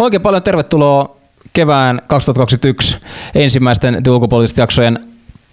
[0.00, 1.16] Oikein paljon tervetuloa
[1.52, 2.96] kevään 2021
[3.34, 5.09] ensimmäisten ulkopoliittisten jaksojen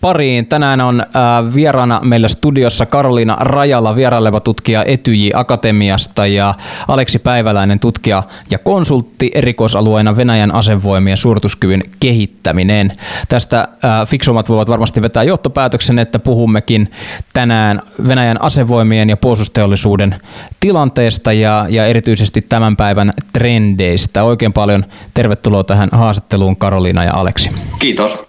[0.08, 0.48] pariin.
[0.48, 6.54] Tänään on äh, vieraana meillä studiossa Karoliina Rajala, vieraileva tutkija Etyji Akatemiasta ja
[6.88, 12.92] Aleksi Päiväläinen, tutkija ja konsultti erikoisalueena Venäjän asevoimien suorituskyvyn kehittäminen.
[13.30, 16.92] Tästä äh, fiksumat voivat varmasti vetää johtopäätöksen, että puhummekin
[17.34, 20.16] tänään Venäjän asevoimien ja puolustusteollisuuden
[20.60, 24.24] tilanteesta ja, ja erityisesti tämän päivän trendeistä.
[24.24, 27.50] Oikein paljon tervetuloa tähän haastatteluun Karoliina ja Aleksi.
[27.80, 28.27] Kiitos.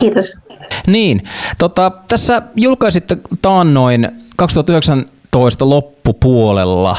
[0.00, 0.38] Kiitos.
[0.86, 1.20] Niin,
[1.58, 6.96] tota, tässä julkaisitte taannoin 2019 loppupuolella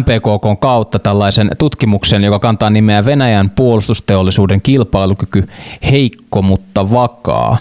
[0.00, 5.48] MPKK kautta tällaisen tutkimuksen, joka kantaa nimeä Venäjän puolustusteollisuuden kilpailukyky
[5.90, 7.58] heikko, mutta vakaa.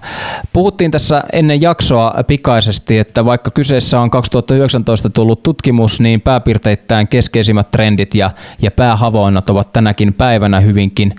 [0.53, 7.71] Puhuttiin tässä ennen jaksoa pikaisesti, että vaikka kyseessä on 2019 tullut tutkimus, niin pääpiirteittäin keskeisimmät
[7.71, 8.31] trendit ja,
[8.61, 11.13] ja päähavoinnot ovat tänäkin päivänä hyvinkin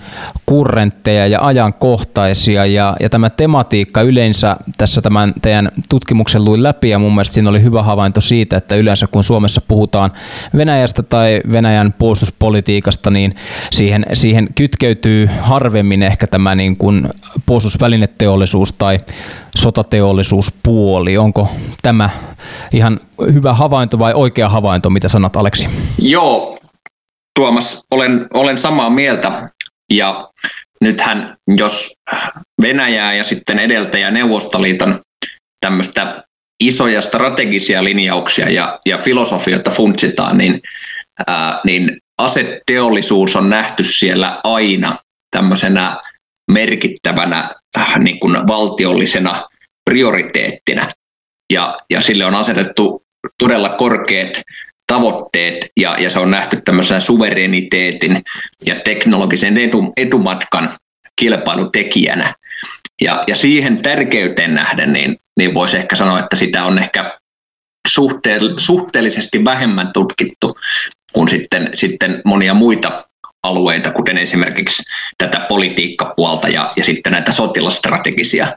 [0.46, 2.66] kurrentteja ja ajankohtaisia.
[2.66, 7.50] Ja, ja tämä tematiikka yleensä tässä tämän teidän tutkimuksen luin läpi ja mun mielestä siinä
[7.50, 10.12] oli hyvä havainto siitä, että yleensä kun Suomessa puhutaan
[10.56, 13.34] Venäjästä tai Venäjän puolustuspolitiikasta, niin
[13.72, 17.08] siihen, siihen kytkeytyy harvemmin ehkä tämä niin kuin
[17.46, 18.98] puolustusvälineteollisuus tai
[19.56, 21.18] sotateollisuuspuoli.
[21.18, 21.48] Onko
[21.82, 22.10] tämä
[22.72, 23.00] ihan
[23.32, 25.68] hyvä havainto vai oikea havainto, mitä sanot Aleksi?
[25.98, 26.58] Joo,
[27.38, 29.50] Tuomas, olen, olen samaa mieltä.
[29.92, 30.28] Ja
[30.80, 31.92] nythän jos
[32.62, 35.00] Venäjää ja sitten edeltäjä Neuvostoliiton
[35.60, 36.24] tämmöistä
[36.60, 40.60] isoja strategisia linjauksia ja, ja filosofioita funtsitaan, niin,
[41.26, 44.96] ää, niin aseteollisuus on nähty siellä aina
[45.30, 46.00] tämmöisenä
[46.50, 49.48] merkittävänä äh, niin kuin valtiollisena
[49.90, 50.88] prioriteettina.
[51.52, 53.04] Ja, ja sille on asetettu
[53.38, 54.42] todella korkeat
[54.86, 58.22] tavoitteet ja, ja se on nähty tämmöisenä suvereniteetin
[58.66, 60.76] ja teknologisen etu, etumatkan
[61.20, 62.34] kilpailutekijänä.
[63.00, 67.18] Ja, ja siihen tärkeyteen nähden, niin, niin voisi ehkä sanoa, että sitä on ehkä
[68.58, 70.56] suhteellisesti vähemmän tutkittu
[71.14, 73.04] kuin sitten, sitten monia muita
[73.42, 74.82] alueita, kuten esimerkiksi
[75.18, 78.48] tätä politiikkapuolta ja, ja sitten näitä sotilastrategisia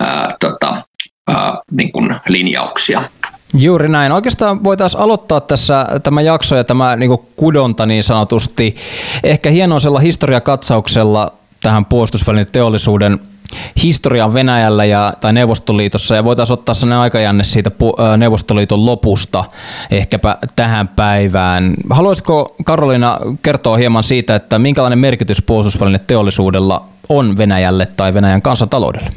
[0.00, 0.82] ää, tota,
[1.28, 3.02] ää, niin kuin linjauksia.
[3.58, 4.12] Juuri näin.
[4.12, 8.74] Oikeastaan voitaisiin aloittaa tässä tämä jakso ja tämä niin kudonta niin sanotusti
[9.24, 11.32] ehkä hienoisella historiakatsauksella
[11.62, 13.20] tähän puolustusvälineen teollisuuden
[13.82, 17.70] historian Venäjällä ja, tai Neuvostoliitossa ja voitaisiin ottaa sellainen aikajänne siitä
[18.16, 19.44] Neuvostoliiton lopusta
[19.90, 21.74] ehkäpä tähän päivään.
[21.90, 29.10] Haluaisitko Karolina kertoa hieman siitä, että minkälainen merkitys puolustusväline teollisuudella on Venäjälle tai Venäjän kansantaloudelle?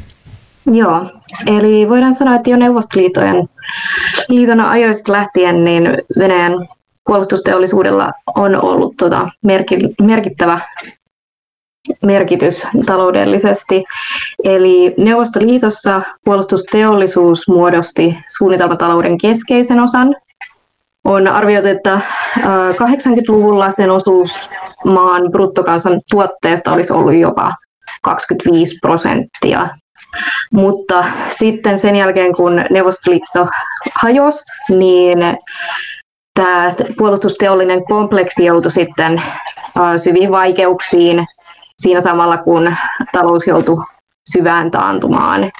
[0.72, 1.06] Joo,
[1.46, 3.48] eli voidaan sanoa, että jo Neuvostoliiton
[4.28, 6.52] liiton ajoista lähtien niin Venäjän
[7.06, 9.28] puolustusteollisuudella on ollut tota
[10.02, 10.60] merkittävä
[12.02, 13.84] merkitys taloudellisesti.
[14.44, 20.16] Eli Neuvostoliitossa puolustusteollisuus muodosti suunnitelmatalouden keskeisen osan.
[21.04, 22.00] On arvioitu, että
[22.38, 24.50] 80-luvulla sen osuus
[24.84, 27.52] maan bruttokansan tuotteesta olisi ollut jopa
[28.02, 29.68] 25 prosenttia.
[30.52, 33.46] Mutta sitten sen jälkeen, kun Neuvostoliitto
[34.02, 35.18] hajosi, niin
[36.34, 39.22] tämä puolustusteollinen kompleksi joutui sitten
[39.96, 41.26] syviin vaikeuksiin
[41.82, 42.76] siinä samalla kun
[43.12, 43.84] talous joutui
[44.32, 45.50] syvään taantumaan.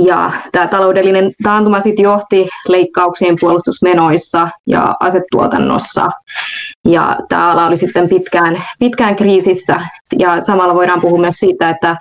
[0.00, 6.08] Ja tämä taloudellinen taantuma sitten johti leikkauksiin puolustusmenoissa ja asetuotannossa.
[6.88, 9.80] Ja tämä ala oli sitten pitkään, pitkään kriisissä.
[10.18, 11.96] Ja samalla voidaan puhua myös siitä, että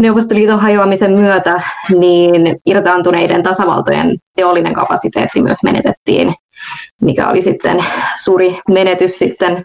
[0.00, 1.62] Neuvostoliiton hajoamisen myötä
[1.98, 6.34] niin irtaantuneiden tasavaltojen teollinen kapasiteetti myös menetettiin,
[7.00, 7.84] mikä oli sitten
[8.16, 9.64] suuri menetys sitten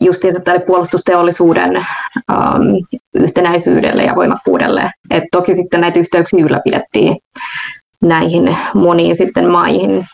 [0.00, 1.86] justiinsa tälle puolustusteollisuuden
[3.14, 4.90] yhtenäisyydelle ja voimakkuudelle.
[5.10, 7.16] Et toki sitten näitä yhteyksiä ylläpidettiin
[8.02, 10.06] näihin moniin sitten maihin.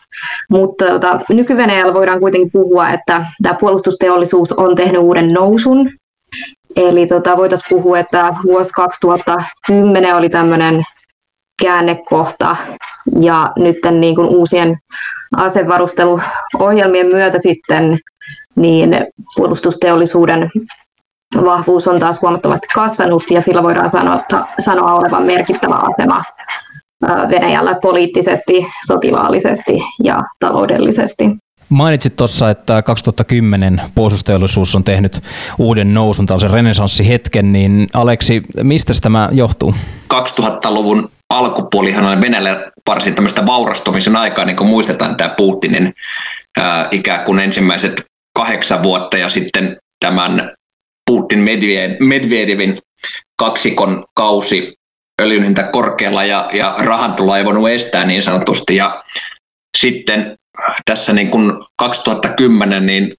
[0.51, 1.57] Mutta tota, nyky
[1.95, 5.91] voidaan kuitenkin puhua, että tämä puolustusteollisuus on tehnyt uuden nousun.
[6.77, 10.83] Eli tota, voitaisiin puhua, että vuosi 2010 oli tämmöinen
[11.63, 12.57] käännekohta
[13.21, 14.77] ja nyt niin kuin uusien
[15.37, 17.99] asevarusteluohjelmien myötä sitten
[18.59, 19.07] niin
[19.37, 20.51] puolustusteollisuuden
[21.45, 24.21] vahvuus on taas huomattavasti kasvanut ja sillä voidaan sanoa,
[24.59, 26.23] sanoa olevan merkittävä asema
[27.31, 31.25] Venäjällä poliittisesti, sotilaallisesti ja taloudellisesti.
[31.69, 35.21] Mainitsit tuossa, että 2010 puolustusteollisuus on tehnyt
[35.59, 39.75] uuden nousun, tällaisen renesanssihetken, niin Aleksi, mistä tämä johtuu?
[40.15, 45.95] 2000-luvun alkupuolihan on Venäjällä varsin tämmöistä vaurastumisen aikaa, niin kuin muistetaan tämä Putinin
[46.57, 48.08] ää, ikään kuin ensimmäiset
[48.39, 50.55] kahdeksan vuotta ja sitten tämän
[51.11, 51.39] Putin
[52.01, 52.79] Medvedevin
[53.37, 54.73] kaksikon kausi
[55.23, 58.77] öljyn hinta korkealla ja, ja rahan tulla ei voinut estää niin sanotusti.
[58.77, 59.05] Ja
[59.79, 60.37] sitten
[60.85, 63.15] tässä niin kuin 2010 niin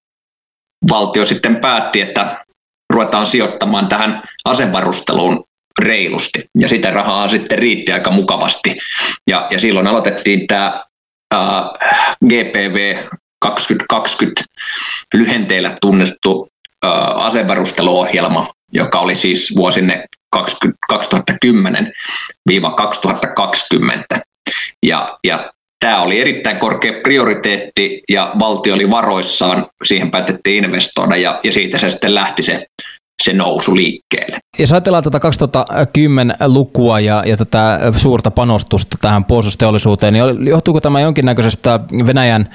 [0.90, 2.46] valtio sitten päätti, että
[2.94, 5.44] ruvetaan sijoittamaan tähän asevarusteluun
[5.82, 6.46] reilusti.
[6.60, 8.76] Ja sitä rahaa sitten riitti aika mukavasti.
[9.30, 10.86] Ja, ja silloin aloitettiin tämä
[11.34, 11.70] ää,
[12.26, 12.96] GPV
[13.40, 14.44] 2020
[15.14, 16.48] lyhenteillä tunnettu
[17.16, 20.06] asevarusteluohjelma, joka oli siis vuosine
[20.36, 20.40] 2010-2020.
[24.84, 31.40] Ja, ja tämä oli erittäin korkea prioriteetti ja valtio oli varoissaan, siihen päätettiin investoida ja,
[31.44, 32.66] ja siitä se sitten lähti se
[33.24, 34.38] se nousu liikkeelle.
[34.60, 41.80] Jos ajatellaan tätä 2010-lukua ja, ja tätä suurta panostusta tähän puolustusteollisuuteen, niin johtuuko tämä jonkinnäköisestä
[42.06, 42.46] Venäjän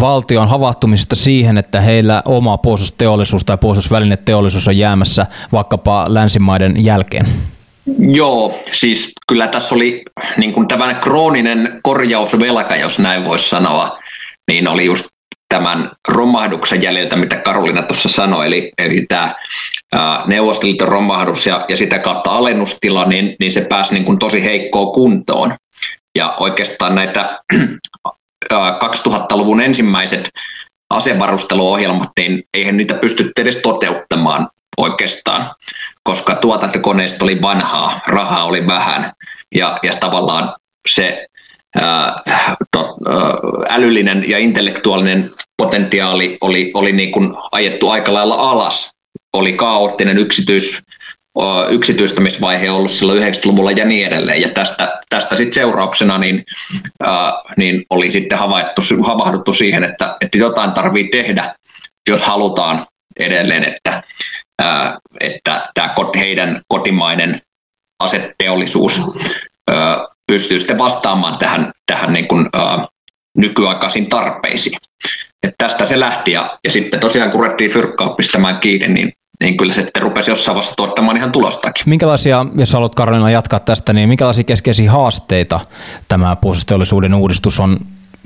[0.00, 7.26] valtion havahtumisesta siihen, että heillä oma puolustusteollisuus tai puolustusvälineteollisuus on jäämässä vaikkapa länsimaiden jälkeen?
[7.98, 10.02] Joo, siis kyllä tässä oli
[10.36, 13.98] niin kuin tämmöinen krooninen korjausvelka, jos näin voisi sanoa,
[14.48, 15.11] niin oli just
[15.52, 19.34] tämän romahduksen jäljiltä, mitä Karolina tuossa sanoi, eli, eli tämä
[20.26, 24.92] Neuvostoliiton romahdus ja, ja sitä kautta alennustila, niin, niin se pääsi niin kuin tosi heikkoon
[24.92, 25.54] kuntoon.
[26.18, 27.40] Ja oikeastaan näitä
[28.52, 30.30] 2000-luvun ensimmäiset
[30.90, 35.50] asevarusteluohjelmat, niin eihän niitä pysty edes toteuttamaan oikeastaan,
[36.02, 39.12] koska tuotantokoneista oli vanhaa, rahaa oli vähän
[39.54, 40.54] ja, ja tavallaan
[40.88, 41.26] se
[41.80, 42.22] ää,
[42.70, 43.32] to, ää,
[43.68, 48.90] älyllinen ja intellektuaalinen potentiaali oli, oli niin kuin ajettu aika lailla alas.
[49.32, 50.82] Oli kaoottinen yksityis,
[51.70, 54.40] yksityistämisvaihe ollut silloin 90-luvulla ja niin edelleen.
[54.40, 56.44] Ja tästä, tästä sitten seurauksena niin,
[57.00, 61.54] ää, niin oli sitten havaittu, havahduttu siihen, että, että jotain tarvii tehdä,
[62.08, 62.86] jos halutaan
[63.20, 64.02] edelleen, että,
[65.20, 67.40] että tämä heidän kotimainen
[68.02, 69.00] aseteollisuus
[70.32, 72.86] pystyy sitten vastaamaan tähän, tähän niin kuin, ää,
[73.38, 74.76] nykyaikaisiin tarpeisiin.
[75.42, 79.12] Et tästä se lähti ja, ja sitten tosiaan kun ruvettiin fyrkkaa pistämään kiinni, niin,
[79.42, 81.82] niin kyllä se sitten rupesi jossain vaiheessa tuottamaan ihan tulostakin.
[81.86, 85.60] Minkälaisia, jos haluat Karolina jatkaa tästä, niin minkälaisia keskeisiä haasteita
[86.08, 87.78] tämä puolustusteollisuuden uudistus on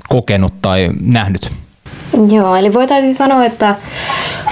[0.09, 1.51] kokenut tai nähnyt?
[2.31, 3.75] Joo, eli voitaisiin sanoa, että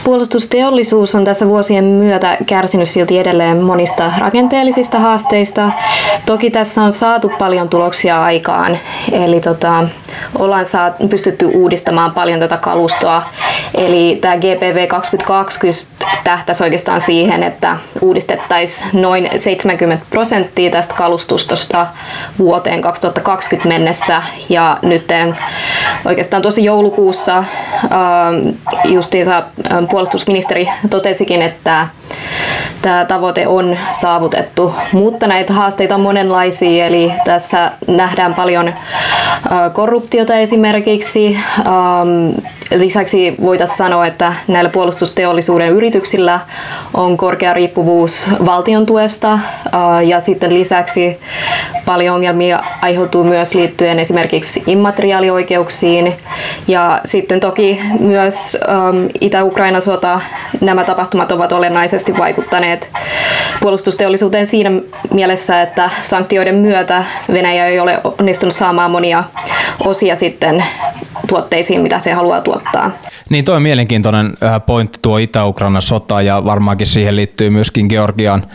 [0.04, 5.72] puolustusteollisuus on tässä vuosien myötä kärsinyt silti edelleen monista rakenteellisista haasteista.
[6.26, 8.80] Toki tässä on saatu paljon tuloksia aikaan,
[9.12, 9.84] eli tota,
[10.40, 13.24] ollaan saat, pystytty uudistamaan paljon tätä kalustoa.
[13.74, 21.88] Eli tämä GPV 2020 tähtäisi oikeastaan siihen, että uudistettaisiin noin 70 prosenttia tästä kalustustosta
[22.40, 24.24] vuoteen 2020 mennessä.
[24.50, 25.08] Ja nyt
[26.06, 27.44] oikeastaan tuossa joulukuussa
[28.86, 29.44] justiinsa
[29.92, 31.88] puolustusministeri totesikin, että
[32.82, 38.74] tämä tavoite on saavutettu, mutta näitä haasteita on monenlaisia, eli tässä nähdään paljon
[39.74, 41.38] korruptiota esimerkiksi.
[42.72, 46.40] Lisäksi voitaisiin sanoa, että näillä puolustusteollisuuden yrityksillä
[46.94, 49.40] on korkea riippuvuus valtion tuesta
[50.06, 51.20] ja sitten lisäksi
[51.86, 56.14] paljon ongelmia aiheutuu myös liittyen esimerkiksi immateriaalioikeuksiin
[56.68, 58.58] ja sitten toki myös
[59.22, 60.22] Itä-Ukrainan sota,
[60.62, 62.90] nämä tapahtumat ovat olennaisesti vaikuttaneet
[63.62, 64.72] puolustusteollisuuteen siinä
[65.14, 69.24] mielessä, että sanktioiden myötä Venäjä ei ole onnistunut saamaan monia
[69.86, 70.66] osia sitten
[71.28, 72.55] tuotteisiin, mitä se haluaa tuottaa.
[73.30, 78.46] Niin toi on mielenkiintoinen pointti tuo Itä-Ukrainan sota ja varmaankin siihen liittyy myöskin Georgian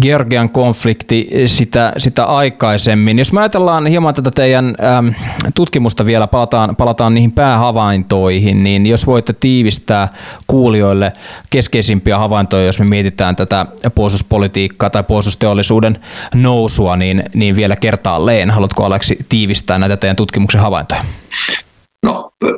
[0.00, 3.18] Georgian konflikti sitä, sitä aikaisemmin.
[3.18, 5.14] Jos me ajatellaan hieman tätä teidän äm,
[5.54, 10.08] tutkimusta vielä, palataan, palataan niihin päähavaintoihin, niin jos voitte tiivistää
[10.46, 11.12] kuulijoille
[11.50, 15.98] keskeisimpiä havaintoja, jos me mietitään tätä puolustuspolitiikkaa tai puolustusteollisuuden
[16.34, 18.50] nousua, niin, niin vielä kertaalleen.
[18.50, 21.04] Haluatko Aleksi tiivistää näitä teidän tutkimuksen havaintoja?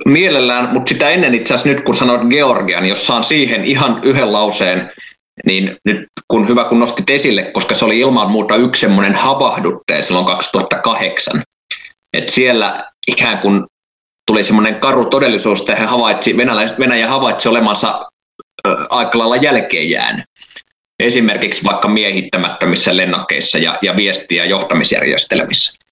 [0.04, 4.32] Mielellään, mutta sitä ennen itse asiassa nyt kun sanoit Georgian, jos saan siihen ihan yhden
[4.32, 4.90] lauseen
[5.46, 10.02] niin nyt kun hyvä kun nostit esille, koska se oli ilman muuta yksi semmoinen havahdutte
[10.02, 11.42] silloin 2008,
[12.12, 13.64] että siellä ikään kuin
[14.26, 18.06] tuli semmoinen karu todellisuus, että he havaitsi, Venäjä, Venäjä havaitsi olemansa
[18.66, 20.24] ö, aika lailla jälkeenjään.
[21.02, 25.82] Esimerkiksi vaikka miehittämättömissä lennokkeissa ja, ja viesti- ja johtamisjärjestelmissä.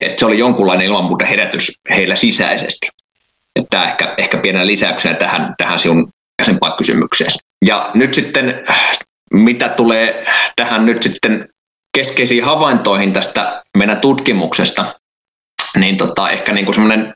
[0.00, 2.88] Et se oli jonkunlainen ilman muuta herätys heillä sisäisesti.
[3.70, 6.08] Tämä ehkä, ehkä pienenä lisäyksenä tähän, tähän sinun
[6.38, 7.30] aikaisempaan kysymykseen.
[7.66, 8.64] Ja nyt sitten,
[9.32, 11.48] mitä tulee tähän nyt sitten
[11.96, 14.94] keskeisiin havaintoihin tästä meidän tutkimuksesta,
[15.76, 17.14] niin tota, ehkä niin kuin semmoinen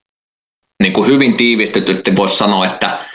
[0.83, 3.07] niin kuin hyvin tiivistetysti voisi sanoa, että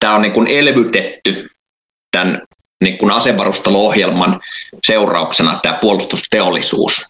[0.00, 1.50] tämä on niin kuin elvytetty
[2.10, 2.42] tämän
[2.84, 4.40] niin kuin asevarustalo-ohjelman
[4.86, 7.08] seurauksena tämä puolustusteollisuus.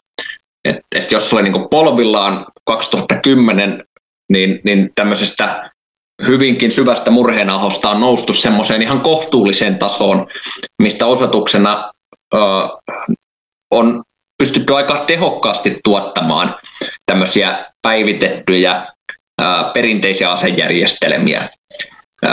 [0.65, 3.85] Et, et jos oli niin kuin polvillaan 2010,
[4.33, 5.71] niin, niin tämmöisestä
[6.27, 10.27] hyvinkin syvästä murheenahosta on noustu semmoiseen ihan kohtuulliseen tasoon,
[10.83, 11.93] mistä osoituksena
[12.35, 12.39] ö,
[13.71, 14.03] on
[14.43, 16.55] pystytty aika tehokkaasti tuottamaan
[17.07, 18.87] tämmöisiä päivitettyjä
[19.41, 21.49] ö, perinteisiä asejärjestelmiä.
[22.27, 22.29] Ö,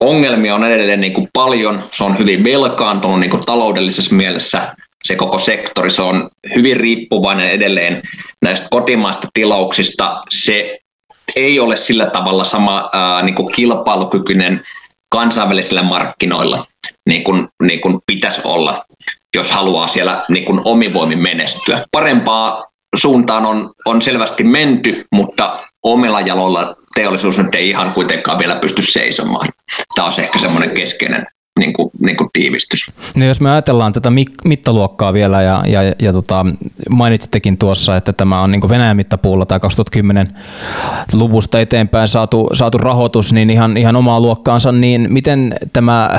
[0.00, 5.16] ongelmia on edelleen niin kuin paljon, se on hyvin velkaantunut niin kuin taloudellisessa mielessä, se
[5.16, 8.02] koko sektori, se on hyvin riippuvainen edelleen
[8.42, 10.78] näistä kotimaista tilauksista, se
[11.36, 14.62] ei ole sillä tavalla sama ää, niin kuin kilpailukykyinen
[15.10, 16.66] kansainvälisillä markkinoilla,
[17.08, 18.84] niin kuin, niin kuin pitäisi olla,
[19.36, 21.84] jos haluaa siellä niin kuin omivoimin menestyä.
[21.92, 22.66] Parempaa
[22.96, 28.82] suuntaan on, on selvästi menty, mutta omilla jaloilla teollisuus nyt ei ihan kuitenkaan vielä pysty
[28.82, 29.48] seisomaan.
[29.94, 31.26] Tämä on ehkä semmoinen keskeinen
[31.58, 32.92] niin kuin, niin kuin tiivistys.
[33.14, 34.12] No jos me ajatellaan tätä
[34.44, 36.46] mittaluokkaa vielä ja, ja, ja tota,
[36.90, 43.50] mainitsittekin tuossa, että tämä on niin Venäjän mittapuulla tai 2010-luvusta eteenpäin saatu, saatu rahoitus, niin
[43.50, 46.10] ihan, ihan omaa luokkaansa, niin miten tämä,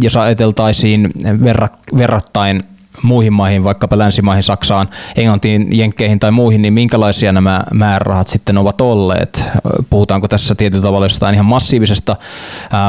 [0.00, 1.10] jos ajateltaisiin
[1.44, 1.68] verra,
[1.98, 2.60] verrattain
[3.06, 8.80] muihin maihin, vaikkapa länsimaihin, Saksaan, Englantiin, Jenkkeihin tai muihin, niin minkälaisia nämä määrärahat sitten ovat
[8.80, 9.44] olleet?
[9.90, 12.16] Puhutaanko tässä tietyllä tavalla jostain ihan massiivisesta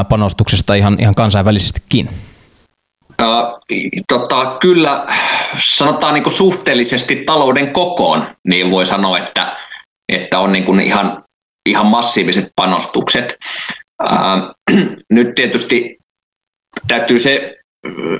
[0.08, 2.08] panostuksesta ihan, ihan kansainvälisestikin?
[4.08, 5.06] Tota, kyllä
[5.58, 9.56] sanotaan niin suhteellisesti talouden kokoon, niin voi sanoa, että,
[10.08, 11.24] että on niin ihan,
[11.68, 13.38] ihan massiiviset panostukset.
[14.02, 14.76] Uh,
[15.10, 15.98] nyt tietysti
[16.88, 17.57] täytyy se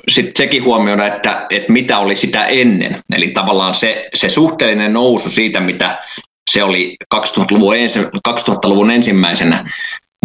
[0.07, 2.99] sitten sekin huomioida, että, että mitä oli sitä ennen.
[3.15, 5.99] Eli tavallaan se, se suhteellinen nousu siitä, mitä
[6.51, 9.65] se oli 2000-luvun, ensi, 2000-luvun ensimmäisenä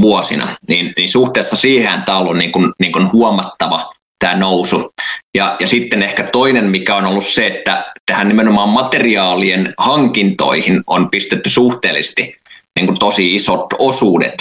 [0.01, 4.91] vuosina, niin, niin suhteessa siihen tämä on ollut niin kuin, niin kuin huomattava tämä nousu.
[5.35, 11.11] Ja, ja sitten ehkä toinen, mikä on ollut se, että tähän nimenomaan materiaalien hankintoihin on
[11.11, 12.37] pistetty suhteellisesti
[12.79, 14.35] niin kuin tosi isot osuudet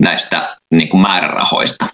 [0.00, 1.86] näistä niin kuin määrärahoista.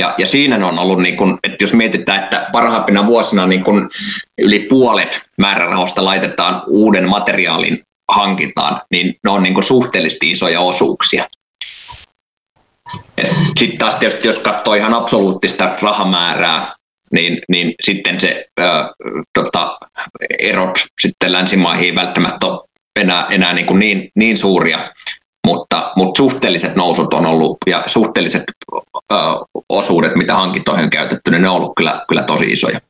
[0.00, 3.90] Ja, ja siinä on ollut, niin kun, että jos mietitään, että parhaimpina vuosina niin kun
[4.38, 7.82] yli puolet määrärahoista laitetaan uuden materiaalin
[8.12, 11.28] hankintaan, niin ne on niin suhteellisesti isoja osuuksia.
[13.58, 16.74] Sitten taas tietysti, jos katsoo ihan absoluuttista rahamäärää,
[17.12, 18.90] niin, niin sitten se ää,
[19.38, 19.78] tota,
[20.38, 22.68] erot sitten länsimaihin ei välttämättä ole
[23.00, 24.92] enää, enää niin, kuin niin, niin suuria,
[25.46, 28.73] mutta, mutta suhteelliset nousut on ollut ja suhteelliset ö,
[29.68, 32.80] osuudet, mitä hankintoihin on käytetty, niin ne on ollut kyllä, kyllä tosi isoja.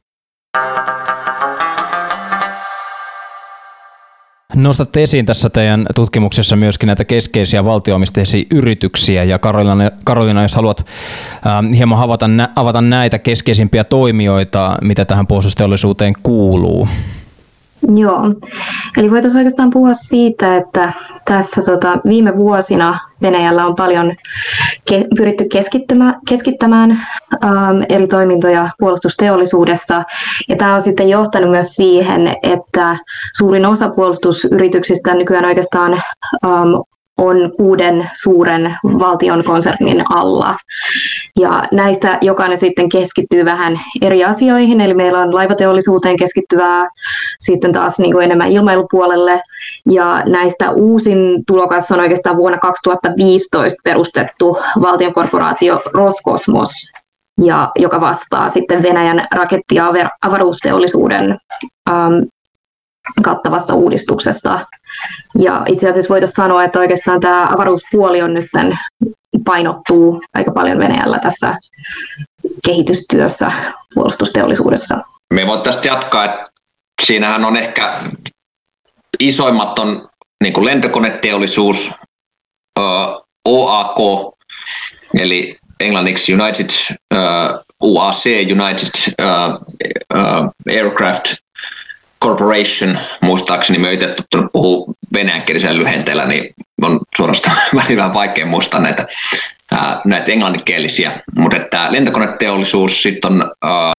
[4.54, 10.86] Nostatte esiin tässä teidän tutkimuksessa myöskin näitä keskeisiä valtioomisteisia yrityksiä ja Karolina, Karolina jos haluat
[11.46, 16.88] äh, hieman avata, avata näitä keskeisimpiä toimijoita, mitä tähän puolustusteollisuuteen kuuluu.
[17.96, 18.20] Joo,
[18.96, 20.92] eli voitaisiin oikeastaan puhua siitä, että
[21.24, 24.12] tässä tota, viime vuosina Venäjällä on paljon
[24.92, 25.44] ke- pyritty
[26.28, 26.90] keskittämään
[27.44, 30.02] ähm, eri toimintoja puolustusteollisuudessa.
[30.48, 32.96] Ja tämä on sitten johtanut myös siihen, että
[33.36, 35.92] suurin osa puolustusyrityksistä nykyään oikeastaan
[36.44, 36.74] ähm,
[37.18, 40.56] on kuuden suuren valtion konsernin alla.
[41.40, 46.88] Ja näistä jokainen sitten keskittyy vähän eri asioihin, eli meillä on laivateollisuuteen keskittyvää,
[47.40, 49.42] sitten taas niin kuin enemmän ilmailupuolelle,
[49.90, 56.70] ja näistä uusin tulokas on oikeastaan vuonna 2015 perustettu valtionkorporaatio Roskosmos,
[57.44, 59.92] ja joka vastaa sitten Venäjän raketti- ja
[60.22, 61.38] avaruusteollisuuden
[61.90, 62.14] ähm,
[63.22, 64.66] kattavasta uudistuksesta.
[65.38, 68.46] Ja itse asiassa voitaisiin sanoa, että oikeastaan tämä avaruuspuoli on nyt
[69.44, 71.58] painottuu aika paljon Venäjällä tässä
[72.66, 73.52] kehitystyössä
[73.94, 74.98] puolustusteollisuudessa.
[75.34, 76.46] Me voitaisiin jatkaa, että
[77.02, 78.00] siinähän on ehkä
[79.20, 80.08] isoimmat on
[80.42, 81.90] niin kuin lentokoneteollisuus,
[83.48, 83.98] OAK,
[85.18, 86.70] eli englanniksi United
[87.82, 89.14] UAC, United
[90.68, 91.34] Aircraft
[92.22, 99.06] Corporation, muistaakseni me itse tottunut puhua venäjänkielisellä lyhenteellä, niin on suorastaan välillä vaikea muistaa näitä,
[99.72, 101.22] ää, näitä englanninkielisiä.
[101.36, 103.92] Mutta että lentokoneteollisuus, sitten on ää,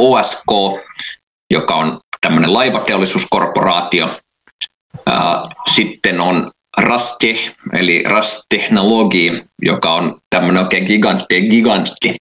[0.00, 0.46] OSK,
[1.50, 4.20] joka on tämmöinen laivateollisuuskorporaatio.
[5.06, 12.16] Ää, sitten on Rasti, eli Rast-teknologi, joka on tämmöinen oikein gigantti, gigantti,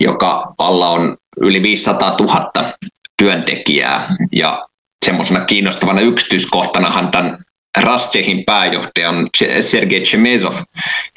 [0.00, 2.72] joka alla on yli 500 000
[3.22, 4.16] työntekijää.
[4.32, 4.68] Ja
[5.04, 7.44] semmoisena kiinnostavana yksityiskohtanahan tämän
[7.78, 9.28] Rastjehin pääjohtaja on
[9.60, 10.54] Sergei Chemezov,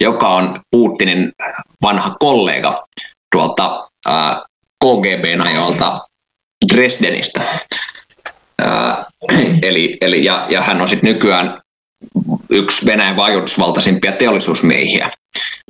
[0.02, 1.32] joka on Putinin
[1.82, 2.88] vanha kollega
[3.32, 3.90] tuolta
[4.86, 6.08] KGBn ajoilta
[6.74, 7.60] Dresdenistä.
[9.62, 11.62] Eli, eli, ja, ja hän on sitten nykyään
[12.50, 15.12] yksi Venäjän vaikutusvaltaisimpia teollisuusmiehiä,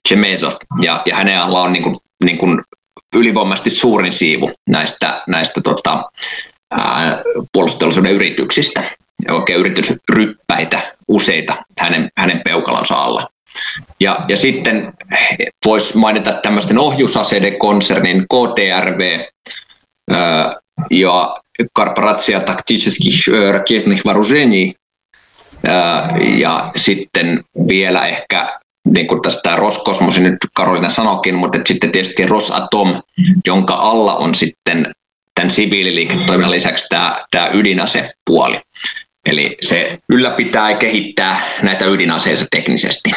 [0.07, 2.62] Chemezov, ja, ja hänellä on niin kuin, niin kuin
[3.16, 6.04] ylivoimaisesti suurin siivu näistä, näistä tota,
[6.72, 7.22] ää,
[7.54, 8.92] puolustusteollisuuden yrityksistä.
[9.30, 13.28] Oikein yritysryppäitä useita hänen, hänen peukalansa alla.
[14.00, 14.94] Ja, ja sitten
[15.66, 19.20] voisi mainita tämmöisten ohjusaseiden konsernin KTRV
[20.92, 21.38] ja
[21.74, 24.02] Korporatia Taktiskih Raketnih
[26.38, 28.60] ja sitten vielä ehkä
[28.94, 33.01] niin kuin tästä Roskosmosin nyt Karolina sanokin, mutta sitten tietysti Rosatom,
[33.46, 34.91] jonka alla on sitten
[35.36, 38.60] tämän siviililiiketoiminnan lisäksi tämä, tämä ydinasepuoli.
[39.25, 43.12] Eli se ylläpitää ja kehittää näitä ydinaseita teknisesti.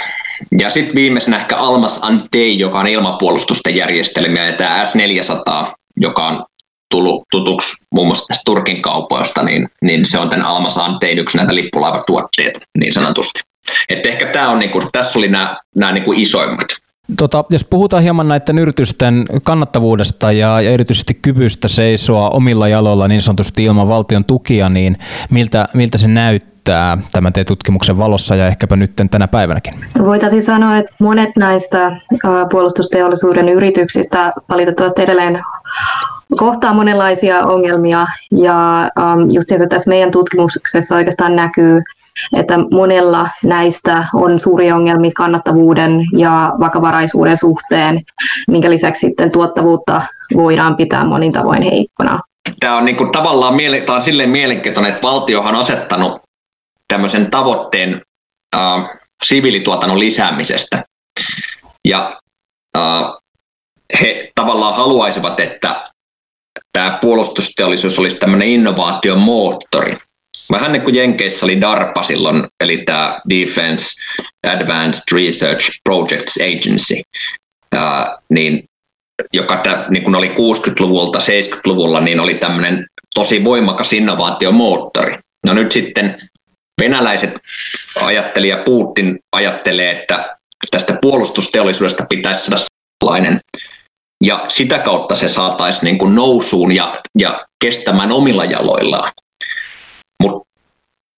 [0.59, 6.45] Ja sitten viimeisenä ehkä Almas Antei, joka on ilmapuolustusten järjestelmiä, ja tämä S-400, joka on
[6.91, 11.37] tullut tutuksi muun muassa tästä Turkin kaupoista, niin, niin se on tämän Almas Antein yksi
[11.37, 13.41] näitä lippulaivatuotteita niin sanotusti.
[13.89, 16.69] Että ehkä tämä on, niinku, tässä oli nämä, nämä niinku isoimmat.
[17.17, 23.23] Tota, jos puhutaan hieman näiden yritysten kannattavuudesta ja, ja erityisesti kyvystä seisoa omilla jaloilla niin
[23.23, 24.99] sanotusti ilman valtion tukia, niin
[25.31, 29.75] miltä, miltä se näyttää tämän teidän tutkimuksen valossa ja ehkäpä nyt tänä päivänäkin?
[30.05, 32.01] Voitaisiin sanoa, että monet näistä
[32.51, 35.43] puolustusteollisuuden yrityksistä valitettavasti edelleen
[36.37, 38.91] kohtaa monenlaisia ongelmia ja
[39.31, 41.83] just tässä meidän tutkimuksessa oikeastaan näkyy
[42.37, 48.01] että monella näistä on suuri ongelmi kannattavuuden ja vakavaraisuuden suhteen,
[48.49, 50.03] minkä lisäksi sitten tuottavuutta
[50.37, 52.21] voidaan pitää monin tavoin heikkona.
[52.61, 53.55] Tämä on niin kuin tavallaan
[53.87, 56.23] tämä on silleen mielenkiintoinen, että valtiohan on asettanut
[56.89, 58.03] tämmöisen tavoitteen
[58.57, 58.85] äh,
[59.23, 60.85] siviilituotannon lisäämisestä.
[61.85, 62.21] Ja
[62.77, 63.03] äh,
[64.01, 65.91] he tavallaan haluaisivat, että
[66.73, 69.97] tämä puolustusteollisuus olisi tämmöinen innovaatiomoottori.
[70.51, 73.85] Vähän niin kuin Jenkeissä oli DARPA silloin, eli tämä Defense
[74.47, 76.95] Advanced Research Projects Agency,
[77.75, 78.65] ää, niin,
[79.33, 85.19] joka tä, niin kun oli 60-luvulta, 70-luvulla, niin oli tämmöinen tosi voimakas innovaatiomoottori.
[85.47, 86.19] No nyt sitten
[86.81, 87.35] venäläiset
[87.95, 90.37] ajattelija Putin ajattelee, että
[90.71, 92.63] tästä puolustusteollisuudesta pitäisi saada
[93.05, 93.41] sellainen,
[94.25, 99.13] ja sitä kautta se saataisiin niin kuin nousuun ja, ja kestämään omilla jaloillaan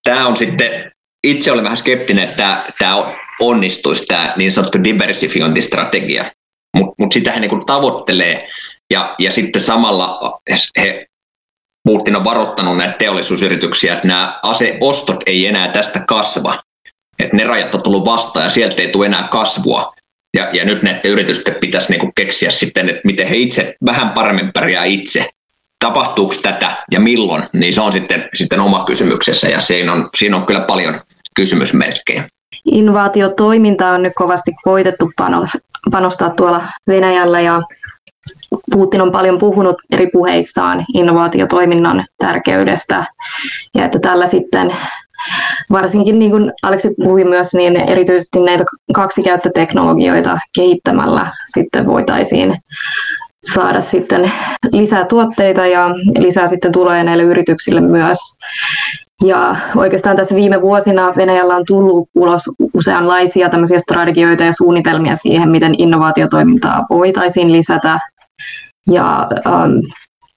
[0.05, 0.93] tämä on sitten,
[1.25, 6.33] itse olen vähän skeptinen, että tämä, onnistuisi, tämä niin sanottu diversifiointistrategia,
[6.77, 8.49] mutta mut sitä he niin tavoittelee
[8.93, 10.41] ja, ja sitten samalla
[10.79, 11.07] he
[11.85, 16.63] Putin on varoittanut näitä teollisuusyrityksiä, että nämä aseostot ei enää tästä kasva.
[17.19, 19.95] Että ne rajat on tullut vastaan ja sieltä ei tule enää kasvua.
[20.37, 24.53] Ja, ja nyt näiden yritysten pitäisi niinku keksiä sitten, että miten he itse vähän paremmin
[24.53, 25.31] pärjää itse
[25.83, 30.37] tapahtuuko tätä ja milloin, niin se on sitten, sitten oma kysymyksessä ja siinä on, siinä
[30.37, 30.95] on kyllä paljon
[31.37, 32.29] kysymysmerkkejä.
[32.65, 35.11] Innovaatiotoiminta on nyt kovasti koitettu
[35.91, 37.63] panostaa tuolla Venäjällä ja
[38.71, 43.05] Putin on paljon puhunut eri puheissaan innovaatiotoiminnan tärkeydestä
[43.75, 44.77] ja että tällä sitten
[45.71, 48.65] varsinkin niin kuin Aleksi puhui myös, niin erityisesti näitä
[48.95, 52.57] kaksikäyttöteknologioita kehittämällä sitten voitaisiin
[53.55, 54.33] saada sitten
[54.73, 58.19] lisää tuotteita ja lisää sitten tuloja näille yrityksille myös.
[59.25, 62.43] Ja oikeastaan tässä viime vuosina Venäjällä on tullut ulos
[62.75, 67.99] useanlaisia tämmöisiä strategioita ja suunnitelmia siihen, miten innovaatiotoimintaa voitaisiin lisätä.
[68.91, 69.79] Ja ähm,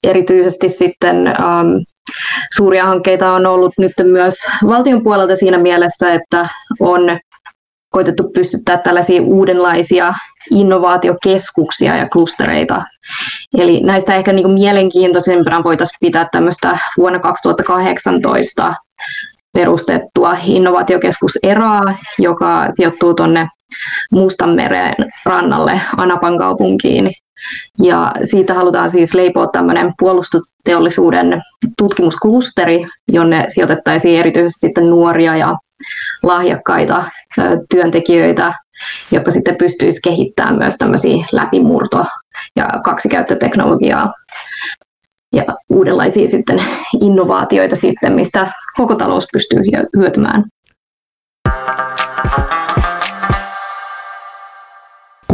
[0.03, 1.77] erityisesti sitten ähm,
[2.55, 4.35] suuria hankkeita on ollut nyt myös
[4.67, 6.47] valtion puolelta siinä mielessä, että
[6.79, 7.01] on
[7.95, 10.13] koitettu pystyttää tällaisia uudenlaisia
[10.51, 12.83] innovaatiokeskuksia ja klustereita.
[13.57, 18.73] Eli näistä ehkä niin mielenkiintoisempana voitaisiin pitää tämmöistä vuonna 2018
[19.53, 23.47] perustettua innovaatiokeskus ERAA, joka sijoittuu tuonne
[24.11, 27.11] Mustanmeren rannalle Anapan kaupunkiin.
[27.83, 31.41] Ja siitä halutaan siis leipoa tämmöinen puolustusteollisuuden
[31.77, 35.55] tutkimusklusteri, jonne sijoitettaisiin erityisesti sitten nuoria ja
[36.23, 37.03] lahjakkaita
[37.69, 38.53] työntekijöitä,
[39.11, 42.05] jotka sitten pystyisi kehittämään myös tämmöisiä läpimurto-
[42.55, 44.13] ja kaksikäyttöteknologiaa
[45.33, 46.63] ja uudenlaisia sitten
[47.01, 49.59] innovaatioita sitten, mistä koko talous pystyy
[49.97, 50.43] hyötymään.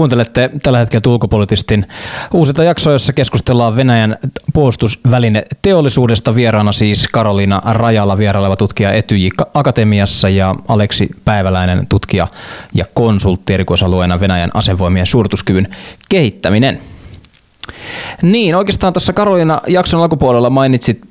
[0.02, 1.88] Kuuntelette tällä hetkellä ulkopolitistin
[2.34, 4.18] uusinta jaksoa, jossa keskustellaan Venäjän
[4.54, 6.36] puolustusväline teollisuudesta.
[6.36, 12.28] Vieraana siis Karoliina Rajalla vieraileva tutkija Etyj Akatemiassa ja Aleksi Päiväläinen tutkija
[12.74, 15.68] ja konsultti erikoisalueena Venäjän asevoimien suorituskyvyn
[16.10, 16.82] kehittäminen.
[18.22, 21.02] Niin, oikeastaan tuossa Karoliina jakson alkupuolella mainitsit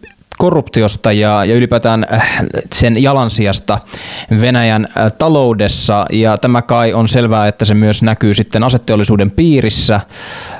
[0.41, 2.41] korruptiosta ja, ja ylipäätään äh,
[2.75, 3.79] sen jalansijasta
[4.41, 6.07] Venäjän äh, taloudessa.
[6.13, 10.01] Ja tämä kai on selvää, että se myös näkyy sitten asetteollisuuden piirissä.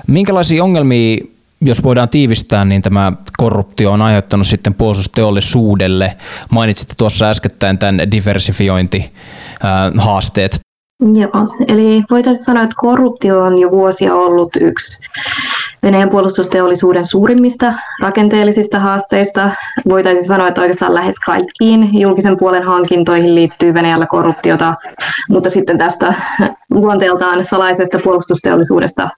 [0.07, 1.17] Minkälaisia ongelmia
[1.63, 6.17] jos voidaan tiivistää, niin tämä korruptio on aiheuttanut sitten puolustusteollisuudelle.
[6.51, 10.61] Mainitsitte tuossa äskettäin tämän diversifiointihaasteet.
[11.01, 14.99] Joo, eli voitaisiin sanoa, että korruptio on jo vuosia ollut yksi
[15.83, 19.51] Venäjän puolustusteollisuuden suurimmista rakenteellisista haasteista.
[19.89, 24.75] Voitaisiin sanoa, että oikeastaan lähes kaikkiin julkisen puolen hankintoihin liittyy Venäjällä korruptiota,
[25.29, 26.15] mutta sitten tästä
[26.71, 29.09] luonteeltaan salaisesta puolustusteollisuudesta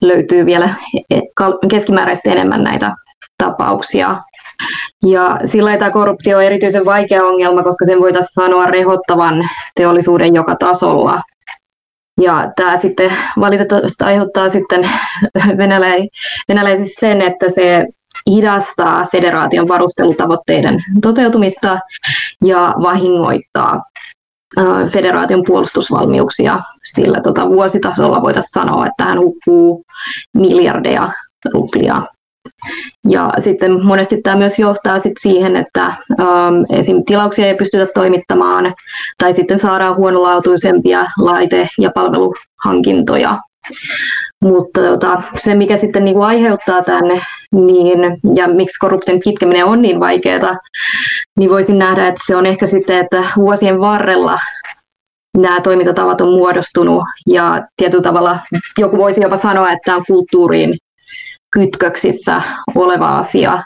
[0.00, 0.74] löytyy vielä
[1.70, 2.92] keskimääräisesti enemmän näitä
[3.38, 4.16] tapauksia.
[5.06, 10.56] Ja sillä tämä korruptio on erityisen vaikea ongelma, koska sen voitaisiin sanoa rehottavan teollisuuden joka
[10.56, 11.22] tasolla.
[12.20, 14.90] Ja tämä sitten valitettavasti aiheuttaa sitten
[15.56, 16.06] venälä-
[16.48, 17.86] venäläisissä sen, että se
[18.30, 21.78] hidastaa federaation varustelutavoitteiden toteutumista
[22.44, 23.82] ja vahingoittaa
[24.90, 29.84] federaation puolustusvalmiuksia, sillä tota vuositasolla voitaisiin sanoa, että hän hukkuu
[30.34, 31.10] miljardeja
[31.54, 32.02] ruplia
[33.08, 37.02] ja sitten monesti tämä myös johtaa sit siihen, että um, esim.
[37.06, 38.72] tilauksia ei pystytä toimittamaan
[39.18, 43.38] tai sitten saadaan huonolaatuisempia laite- ja palveluhankintoja.
[44.44, 47.20] Mutta tota, se, mikä sitten niinku aiheuttaa tänne,
[47.52, 47.98] niin,
[48.34, 50.58] ja miksi korruption kitkeminen on niin vaikeaa,
[51.38, 54.38] niin voisin nähdä, että se on ehkä sitten, että vuosien varrella
[55.36, 58.38] nämä toimintatavat on muodostunut ja tietyllä tavalla
[58.78, 60.76] joku voisi jopa sanoa, että tämä on kulttuuriin
[61.54, 62.42] kytköksissä
[62.74, 63.62] oleva asia.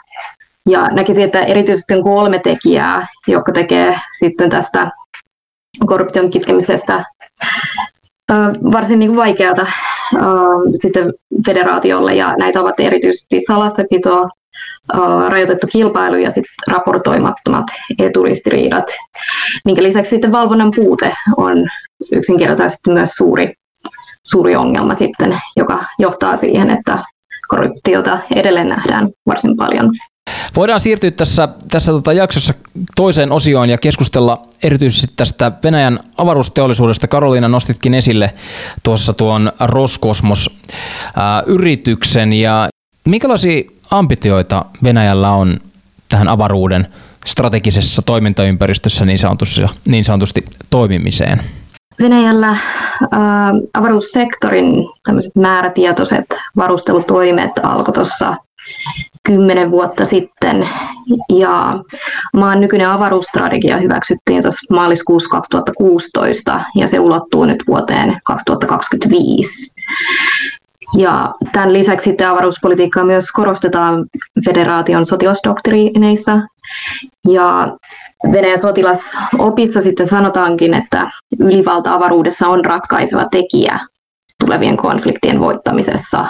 [0.69, 4.91] Ja näkisin, että erityisesti on kolme tekijää, jotka tekee sitten tästä
[5.85, 7.05] korruption kitkemisestä
[8.71, 9.65] varsin niin vaikeata
[10.81, 11.13] sitten
[11.45, 14.27] federaatiolle, ja näitä ovat erityisesti salassapito,
[15.29, 17.65] rajoitettu kilpailu ja sitten raportoimattomat
[17.99, 18.85] eturistiriidat,
[19.65, 21.67] minkä lisäksi sitten valvonnan puute on
[22.11, 23.53] yksinkertaisesti myös suuri,
[24.27, 27.03] suuri ongelma sitten, joka johtaa siihen, että
[27.49, 29.91] korruptiota edelleen nähdään varsin paljon.
[30.55, 32.53] Voidaan siirtyä tässä, tässä tota jaksossa
[32.95, 37.07] toiseen osioon ja keskustella erityisesti tästä Venäjän avaruusteollisuudesta.
[37.07, 38.31] Karoliina nostitkin esille
[38.83, 42.69] tuossa tuon Roskosmos-yrityksen ja
[43.05, 45.59] minkälaisia ambitioita Venäjällä on
[46.09, 46.87] tähän avaruuden
[47.25, 51.41] strategisessa toimintaympäristössä niin sanotusti, niin sanotusti toimimiseen?
[52.01, 52.59] Venäjällä äh,
[53.73, 54.65] avaruussektorin
[55.35, 56.25] määrätietoiset
[56.57, 58.35] varustelutoimet alkoi tuossa
[59.23, 60.69] kymmenen vuotta sitten
[61.29, 61.83] ja
[62.33, 69.75] maan nykyinen avaruusstrategia hyväksyttiin tuossa maaliskuussa 2016 ja se ulottuu nyt vuoteen 2025.
[70.97, 74.05] Ja tämän lisäksi sitten avaruuspolitiikkaa myös korostetaan
[74.45, 76.39] federaation sotilasdoktriineissa.
[77.27, 77.77] Ja
[78.31, 83.79] Venäjän sotilasopissa sitten sanotaankin, että ylivalta avaruudessa on ratkaiseva tekijä
[84.45, 86.27] tulevien konfliktien voittamisessa.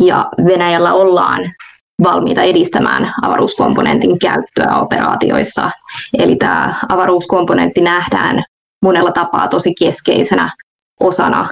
[0.00, 1.52] Ja Venäjällä ollaan
[2.02, 5.70] valmiita edistämään avaruuskomponentin käyttöä operaatioissa.
[6.18, 8.42] Eli tämä avaruuskomponentti nähdään
[8.82, 10.50] monella tapaa tosi keskeisenä
[11.00, 11.48] osana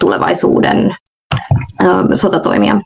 [0.00, 0.94] tulevaisuuden
[2.14, 2.80] sotatoimia.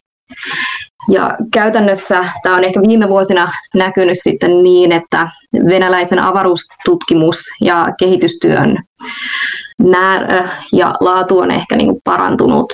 [1.09, 5.29] Ja käytännössä tämä on ehkä viime vuosina näkynyt sitten niin, että
[5.67, 8.77] venäläisen avaruustutkimus- ja kehitystyön
[9.91, 12.73] määrä ja laatu on ehkä niin parantunut.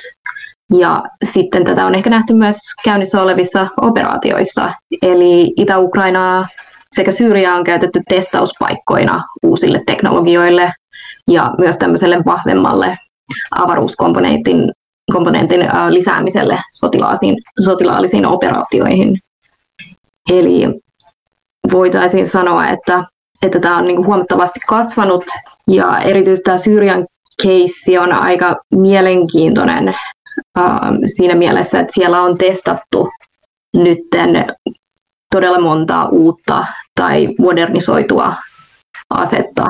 [0.79, 4.73] Ja sitten tätä on ehkä nähty myös käynnissä olevissa operaatioissa.
[5.03, 6.47] Eli Itä-Ukrainaa
[6.93, 10.73] sekä Syyriaa on käytetty testauspaikkoina uusille teknologioille
[11.31, 12.97] ja myös tämmöiselle vahvemmalle
[13.51, 14.73] avaruuskomponentin
[15.12, 19.18] komponentin lisäämiselle sotilaallisiin, sotilaallisiin operaatioihin.
[20.31, 20.81] Eli
[21.73, 23.05] voitaisiin sanoa, että,
[23.42, 25.25] että tämä on niin huomattavasti kasvanut
[25.71, 27.07] ja erityisesti tämä Syyrian
[27.42, 29.94] keissi on aika mielenkiintoinen
[31.16, 33.09] siinä mielessä, että siellä on testattu
[33.75, 34.47] nytten
[35.35, 38.35] todella montaa uutta tai modernisoitua
[39.11, 39.68] asetta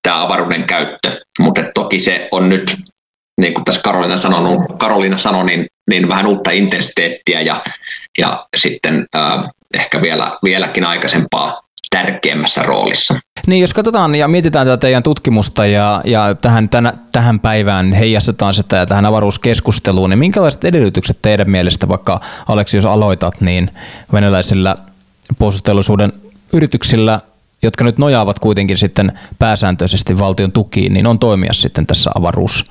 [0.02, 2.76] tämä avaruuden käyttö, mutta toki se on nyt,
[3.40, 7.62] niin kuin tässä Karolina, sanonut, Karolina sanoi, niin, niin vähän uutta intensiteettiä ja,
[8.18, 9.06] ja sitten
[9.74, 13.14] ehkä vielä, vieläkin aikaisempaa tärkeämmässä roolissa.
[13.50, 18.54] Niin, jos katsotaan ja mietitään tätä teidän tutkimusta ja, ja tähän, tänä, tähän päivään heijastetaan
[18.54, 23.70] sitä ja tähän avaruuskeskusteluun, niin minkälaiset edellytykset teidän mielestä, vaikka Aleksi, jos aloitat, niin
[24.12, 24.76] venäläisillä
[25.38, 26.12] puolustusteollisuuden
[26.52, 27.20] yrityksillä,
[27.62, 32.64] jotka nyt nojaavat kuitenkin sitten pääsääntöisesti valtion tukiin, niin on toimia sitten tässä avaruus-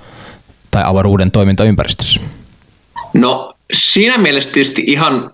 [0.72, 2.22] tai avaruuden toimintaympäristössä?
[3.14, 5.32] No siinä mielessä tietysti ihan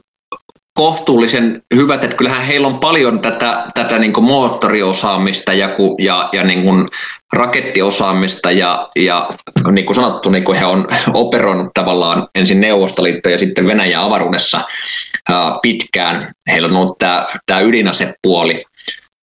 [0.76, 6.64] kohtuullisen hyvät, että kyllähän heillä on paljon tätä, tätä niin moottoriosaamista ja, ja, ja niin
[6.64, 6.88] kuin
[7.34, 9.30] rakettiosaamista ja, ja
[9.72, 14.62] niin kuin sanottu, niin kuin he on operoinut tavallaan ensin Neuvostoliitto ja sitten Venäjän avaruudessa
[15.30, 16.32] ää, pitkään.
[16.52, 18.64] Heillä on ollut tämä, tämä ydinasepuoli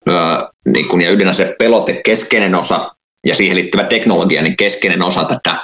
[0.09, 2.91] ää, niin kuin, ja ydinasepelote keskeinen osa
[3.27, 5.57] ja siihen liittyvä teknologia, niin keskeinen osa tätä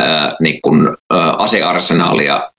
[0.00, 2.50] ää, niin kuin, ää, asearsenaalia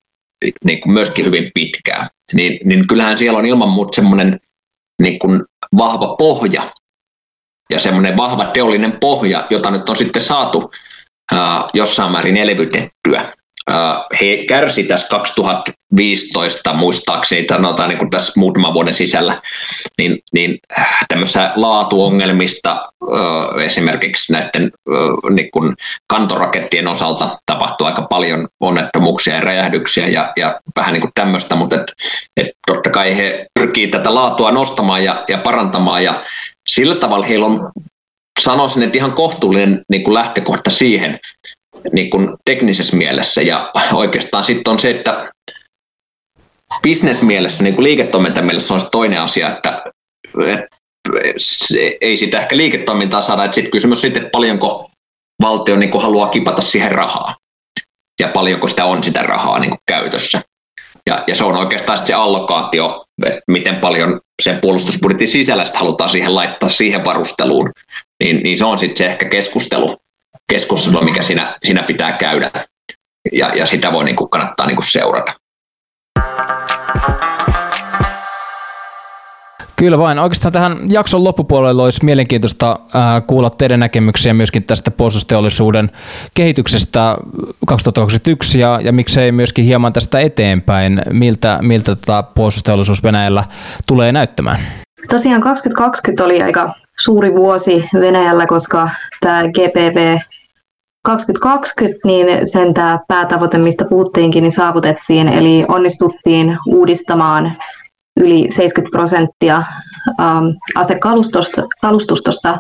[0.63, 2.08] niin kuin myöskin hyvin pitkään.
[2.34, 4.39] Niin, niin kyllähän siellä on ilman muuta semmoinen
[5.02, 5.43] niin kuin
[5.78, 6.71] vahva pohja
[7.69, 10.71] ja semmoinen vahva teollinen pohja, jota nyt on sitten saatu
[11.32, 13.34] ää, jossain määrin elvytettyä.
[13.69, 19.41] Ää, he kärsi tässä 2015 muistaakseni, sanotaan niin kuin tässä muutaman vuoden sisällä,
[19.97, 20.60] niin, niin
[21.08, 24.71] tämmöisissä laatuongelmista ää, esimerkiksi näiden
[25.29, 25.75] niin kuin
[26.08, 31.75] kantorakettien osalta tapahtui aika paljon onnettomuuksia ja räjähdyksiä ja, ja vähän niin kuin tämmöistä, mutta
[31.75, 31.93] et,
[32.38, 36.23] et totta kai he pyrkii tätä laatua nostamaan ja, ja parantamaan ja
[36.69, 37.71] sillä tavalla heillä on,
[38.39, 41.19] sanoisin, että ihan kohtuullinen niin kuin lähtökohta siihen
[41.92, 43.42] niin kuin teknisessä mielessä.
[43.42, 45.32] Ja oikeastaan sitten on se, että
[46.82, 49.84] bisnesmielessä, niin kuin liiketoimintamielessä on se toinen asia, että,
[52.02, 54.92] ei sitä ehkä liiketoimintaa saada, että sitten kysymys sitten, että paljonko
[55.42, 57.36] valtio niin kuin haluaa kipata siihen rahaa
[58.20, 60.42] ja paljonko sitä on sitä rahaa niin kuin käytössä.
[61.06, 66.36] Ja, ja se on oikeastaan se allokaatio, että miten paljon sen puolustusbudjetin sisällä halutaan siihen
[66.36, 67.72] laittaa siihen varusteluun,
[68.24, 69.98] niin, niin se on sitten se ehkä keskustelu,
[70.50, 72.52] keskustelu mikä siinä, siinä pitää käydä.
[73.32, 75.34] Ja, ja sitä voi niin kuin, kannattaa niin kuin seurata.
[79.76, 80.20] Kyllä vain.
[80.20, 82.80] Oikeastaan tähän jakson loppupuolelle olisi mielenkiintoista
[83.28, 85.92] kuulla teidän näkemyksiä myöskin tästä puolustusteollisuuden
[86.34, 87.18] kehityksestä
[87.68, 93.44] 2021 ja, ja miksei myöskin hieman tästä eteenpäin, miltä, miltä tota puolustusteollisuus Venäjällä
[93.88, 94.60] tulee näyttämään.
[95.10, 100.18] Tosiaan 2020 oli aika suuri vuosi Venäjällä, koska tämä GPV
[101.10, 107.56] 2020, niin sen tämä päätavoite, mistä puhuttiinkin, niin saavutettiin, eli onnistuttiin uudistamaan
[108.19, 109.63] yli 70 prosenttia
[110.19, 110.45] ähm,
[110.76, 112.58] asekalustustosta.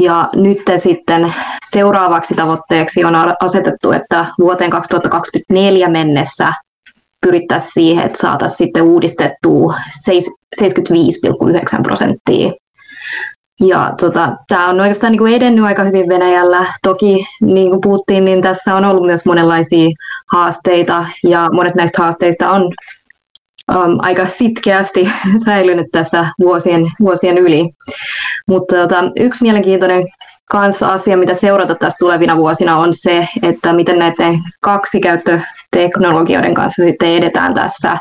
[0.00, 1.34] Ja nyt sitten
[1.70, 6.52] seuraavaksi tavoitteeksi on asetettu, että vuoteen 2024 mennessä
[7.20, 9.74] pyrittäisiin siihen, että saataisiin sitten uudistettua
[10.62, 12.52] 75,9 prosenttia.
[13.60, 16.66] Ja tota, tämä on oikeastaan niin kuin edennyt aika hyvin Venäjällä.
[16.82, 19.90] Toki niin kuin puhuttiin, niin tässä on ollut myös monenlaisia
[20.32, 22.62] haasteita ja monet näistä haasteista on
[23.72, 25.10] um, aika sitkeästi
[25.44, 27.70] säilynyt tässä vuosien, vuosien yli.
[28.48, 30.04] Mutta tota, yksi mielenkiintoinen
[30.50, 35.00] kanssa asia, mitä seurata tässä tulevina vuosina, on se, että miten näiden kaksi
[35.70, 37.96] teknologioiden kanssa sitten edetään tässä,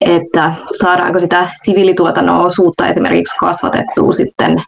[0.00, 4.62] että saadaanko sitä siviilituotannon osuutta esimerkiksi kasvatettua sitten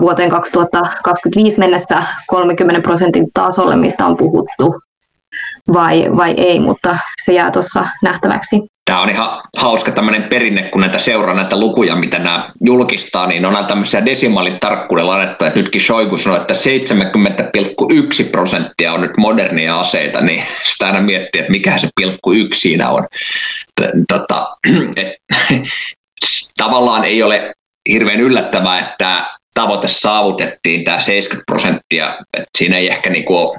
[0.00, 4.74] vuoteen 2025 mennessä 30 prosentin tasolle, mistä on puhuttu,
[5.72, 8.56] vai, vai ei, mutta se jää tuossa nähtäväksi.
[8.84, 13.46] Tämä on ihan hauska tämmöinen perinne, kun näitä seuraa näitä lukuja, mitä nämä julkistaa, niin
[13.46, 16.54] on tämmöisiä desimaalitarkkuudella annettu, että nytkin Shoigu sanoi, että
[18.24, 22.60] 70,1 prosenttia on nyt modernia aseita, niin sitä aina miettii, että mikä se pilkku yksi
[22.60, 23.06] siinä on.
[24.08, 24.56] Tota,
[24.96, 25.12] et,
[26.62, 27.52] tavallaan ei ole
[27.88, 33.58] hirveän yllättävää, että tavoite saavutettiin, tämä 70 prosenttia, että siinä ei ehkä niinku ole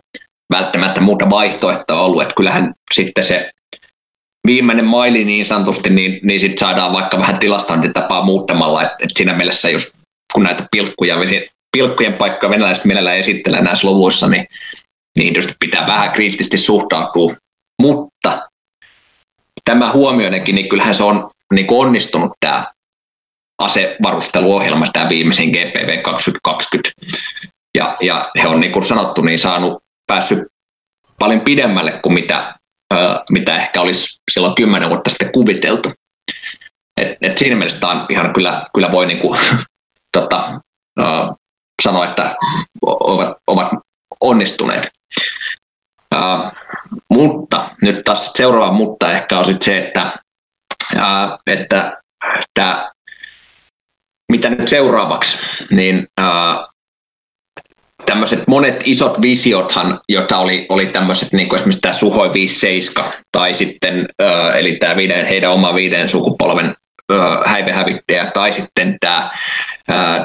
[0.54, 3.52] välttämättä muuta vaihtoehtoa ollut, että kyllähän sitten se
[4.48, 9.34] viimeinen maili niin sanotusti, niin, niin sitten saadaan vaikka vähän tilastointitapaa muuttamalla, että et siinä
[9.34, 9.94] mielessä just
[10.34, 11.18] kun näitä pilkkuja,
[11.78, 14.48] pilkkujen paikkoja venäläiset mielellään esittelee näissä luvuissa, niin
[15.18, 17.36] niin just pitää vähän kriittisesti suhtautua,
[17.82, 18.50] mutta
[19.66, 22.72] tämä huomioidenkin, niin kyllähän se on niin onnistunut tämä
[23.62, 26.90] asevarusteluohjelma, tämä viimeisin GPV 2020.
[27.78, 30.40] Ja, ja he on niin kuin sanottu, niin saanut päässyt
[31.20, 32.56] paljon pidemmälle kuin mitä,
[32.94, 32.98] ö,
[33.30, 35.92] mitä ehkä olisi silloin kymmenen vuotta sitten kuviteltu.
[36.98, 39.40] Et, et siinä mielessä tämä on ihan kyllä, kyllä voi niin kuin,
[40.18, 40.62] tota,
[41.00, 41.04] ö,
[41.84, 42.36] sanoa, että
[42.82, 43.70] ovat, ovat
[44.22, 44.90] onnistuneet.
[46.16, 46.18] Ö,
[47.10, 50.20] mutta nyt taas seuraava mutta ehkä on sit se, että,
[50.96, 51.00] ö,
[51.48, 52.02] että
[52.54, 52.92] tämä
[54.32, 56.68] mitä nyt seuraavaksi, niin ää,
[58.08, 63.54] tämmöiset monet isot visiothan, joita oli, oli tämmöiset, niin kuin esimerkiksi tämä Suhoi 57, tai
[63.54, 64.08] sitten,
[64.56, 66.76] eli tämä viiden, heidän oma viiden sukupolven
[67.46, 69.32] häivehävittäjä tai sitten tämä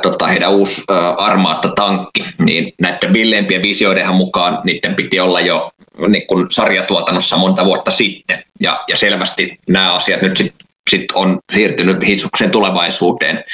[0.03, 0.83] tota, heidän uusi
[1.19, 5.71] armaatta-tankki, niin näiden villeimpien visioidenhan mukaan niiden piti olla jo
[6.09, 11.39] niin kuin sarjatuotannossa monta vuotta sitten, ja, ja selvästi nämä asiat nyt sitten sit on
[11.53, 13.45] siirtynyt Hitsuksen tulevaisuuteen,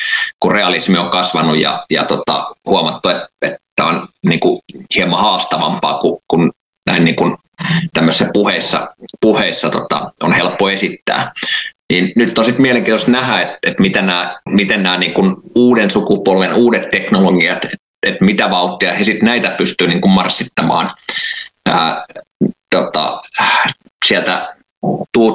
[0.41, 3.59] kun realismi on kasvanut ja, ja tota, huomattu, että, on
[4.27, 4.61] niin kuin
[4.95, 6.51] hieman haastavampaa kuin, kuin
[6.91, 7.37] näin niin kuin
[7.93, 11.33] tämmöisissä puheissa, puheissa tota, on helppo esittää.
[11.93, 15.91] Niin nyt on sitten mielenkiintoista nähdä, että, että miten nämä, miten nämä niin kuin uuden
[15.91, 17.77] sukupolven uudet teknologiat, että,
[18.07, 20.91] että mitä vauhtia he sitten näitä pystyy niin kuin marssittamaan
[21.71, 22.05] ää,
[22.71, 23.23] tota,
[24.07, 24.57] sieltä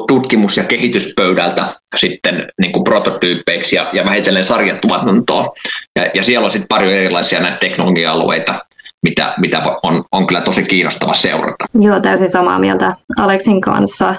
[0.08, 5.50] tutkimus- ja kehityspöydältä sitten niin kuin prototyyppeiksi ja, ja vähitellen sarjatuotantoon.
[5.96, 8.66] Ja, ja siellä on sitten paljon erilaisia näitä teknologia-alueita,
[9.04, 11.66] mitä, mitä on, on kyllä tosi kiinnostava seurata.
[11.74, 14.16] Joo, täysin samaa mieltä Aleksin kanssa.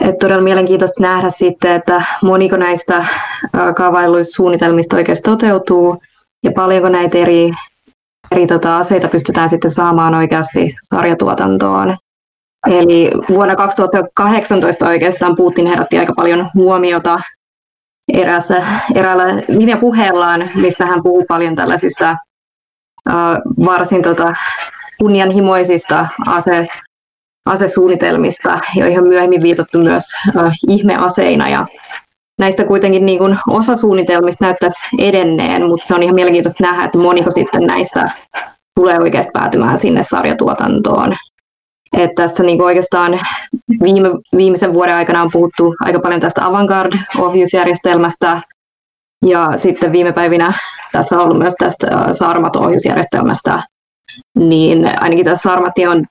[0.00, 3.04] Et todella mielenkiintoista nähdä sitten, että moniko näistä
[3.76, 6.02] kaavailuista suunnitelmista oikeasti toteutuu
[6.44, 7.50] ja paljonko näitä eri,
[8.30, 11.96] eri tota, aseita pystytään sitten saamaan oikeasti sarjatuotantoon.
[12.66, 17.20] Eli vuonna 2018 oikeastaan Putin herätti aika paljon huomiota
[18.12, 18.62] eräässä,
[18.94, 19.24] eräällä
[19.80, 22.16] puheellaan, missä hän puhuu paljon tällaisista
[23.64, 24.34] varsin tota,
[24.98, 26.68] kunnianhimoisista ase,
[27.46, 30.04] asesuunnitelmista, joihin on myöhemmin viitattu myös
[30.68, 31.48] ihmeaseina.
[31.48, 31.66] Ja
[32.38, 36.98] näistä kuitenkin niin kuin osa suunnitelmista näyttäisi edenneen, mutta se on ihan mielenkiintoista nähdä, että
[36.98, 38.10] moniko sitten näistä
[38.74, 41.16] tulee oikeasti päätymään sinne sarjatuotantoon.
[41.96, 43.20] Että tässä niin oikeastaan
[43.82, 48.40] viime, viimeisen vuoden aikana on puhuttu aika paljon tästä Avantgarde-ohjusjärjestelmästä,
[49.24, 50.52] ja sitten viime päivinä
[50.92, 53.62] tässä on ollut myös tästä Sarmat-ohjusjärjestelmästä,
[54.38, 56.04] niin ainakin tässä Sarmatti on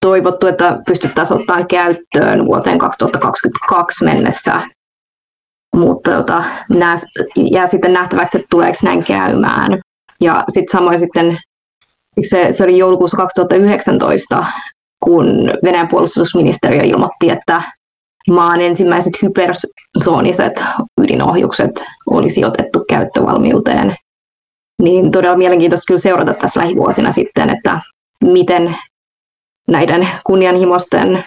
[0.00, 4.62] toivottu, että pystyttäisiin ottaa käyttöön vuoteen 2022 mennessä.
[5.76, 6.96] Mutta tota, nää,
[7.52, 9.78] jää sitten nähtäväksi, että tuleeko näin käymään.
[10.20, 11.38] Ja sitten samoin sitten,
[12.28, 14.44] se, se oli joulukuussa 2019,
[15.04, 17.62] kun Venäjän puolustusministeriö ilmoitti, että
[18.30, 20.52] maan ensimmäiset hypersooniset
[21.00, 21.70] ydinohjukset
[22.10, 23.94] olisi otettu käyttövalmiuteen.
[24.82, 27.80] Niin todella mielenkiintoista kyllä seurata tässä lähivuosina sitten, että
[28.24, 28.76] miten
[29.68, 31.24] näiden kunnianhimoisten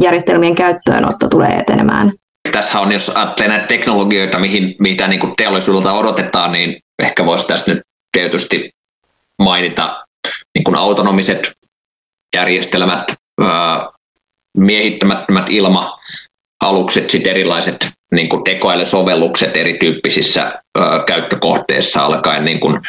[0.00, 2.12] järjestelmien käyttöönotto tulee etenemään.
[2.52, 7.46] Tässä on, jos ajattelee näitä teknologioita, mihin, mitä niin kuin teollisuudelta odotetaan, niin ehkä voisi
[7.46, 7.82] tästä nyt
[8.12, 8.70] tietysti
[9.42, 10.04] mainita
[10.54, 11.52] niin kuin autonomiset
[12.36, 13.14] järjestelmät,
[14.56, 22.80] miehittämättömät ilma-alukset, sitten erilaiset niin kuin tekoälysovellukset erityyppisissä ö, käyttökohteissa alkaen niin kuin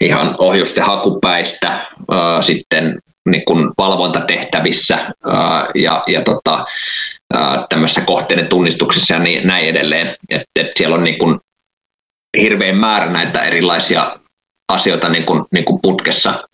[0.00, 2.98] ihan ohjusten hakupäistä, ö, sitten
[3.28, 5.30] niin kuin valvontatehtävissä ö,
[5.74, 6.64] ja, ja tota,
[7.68, 10.14] tämmöisessä kohteiden tunnistuksessa ja niin, näin edelleen.
[10.30, 11.40] Et, et siellä on niin kuin
[12.40, 14.16] hirveän määrä näitä erilaisia
[14.68, 16.48] asioita niin kuin, niin kuin putkessa.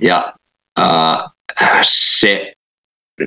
[0.00, 0.34] Ja
[0.78, 1.30] ää,
[1.82, 2.52] se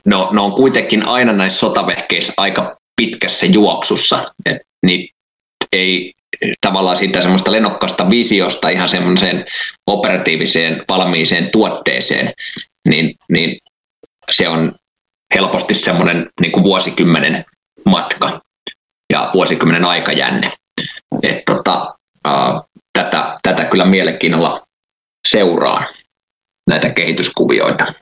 [0.05, 5.09] no, ne on kuitenkin aina näissä sotavehkeissä aika pitkässä juoksussa, että niin
[5.73, 6.13] ei
[6.61, 9.45] tavallaan siitä semmoista lenokkaasta visiosta ihan semmoiseen
[9.87, 12.33] operatiiviseen valmiiseen tuotteeseen,
[12.87, 13.57] niin, niin
[14.31, 14.75] se on
[15.35, 17.45] helposti semmoinen niin kuin vuosikymmenen
[17.85, 18.41] matka
[19.13, 20.51] ja vuosikymmenen aikajänne.
[21.23, 22.61] Et tota, ää,
[22.93, 24.61] tätä, tätä kyllä mielenkiinnolla
[25.27, 25.85] seuraa
[26.69, 27.93] näitä kehityskuvioita.